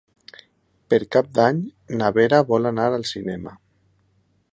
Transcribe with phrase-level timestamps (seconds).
[0.93, 1.59] Per Cap d'Any
[2.01, 3.55] na Vera vol anar al cinema.